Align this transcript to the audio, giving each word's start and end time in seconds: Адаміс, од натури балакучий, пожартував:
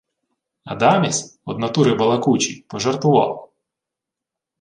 Адаміс, 0.75 1.19
од 1.45 1.59
натури 1.59 1.93
балакучий, 1.99 2.61
пожартував: 2.67 3.51